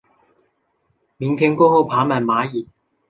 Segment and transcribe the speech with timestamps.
[1.17, 2.67] 明天过后爬满蚂蚁